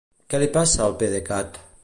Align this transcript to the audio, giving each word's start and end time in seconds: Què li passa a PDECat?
Què 0.33 0.39
li 0.43 0.47
passa 0.55 0.81
a 0.87 0.97
PDECat? 1.03 1.63